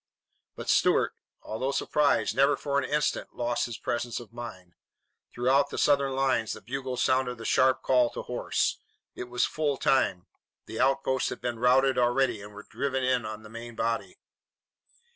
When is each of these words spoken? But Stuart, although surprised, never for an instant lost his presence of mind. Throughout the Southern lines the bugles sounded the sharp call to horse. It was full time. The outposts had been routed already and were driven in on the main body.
But 0.55 0.67
Stuart, 0.67 1.13
although 1.43 1.69
surprised, 1.71 2.35
never 2.35 2.57
for 2.57 2.79
an 2.79 2.89
instant 2.89 3.35
lost 3.35 3.67
his 3.67 3.77
presence 3.77 4.19
of 4.19 4.33
mind. 4.33 4.73
Throughout 5.31 5.69
the 5.69 5.77
Southern 5.77 6.13
lines 6.15 6.53
the 6.53 6.61
bugles 6.61 7.03
sounded 7.03 7.37
the 7.37 7.45
sharp 7.45 7.83
call 7.83 8.09
to 8.13 8.23
horse. 8.23 8.79
It 9.13 9.25
was 9.29 9.45
full 9.45 9.77
time. 9.77 10.25
The 10.65 10.79
outposts 10.79 11.29
had 11.29 11.39
been 11.39 11.59
routed 11.59 11.99
already 11.99 12.41
and 12.41 12.51
were 12.51 12.65
driven 12.67 13.03
in 13.03 13.25
on 13.27 13.43
the 13.43 13.49
main 13.49 13.75
body. 13.75 14.17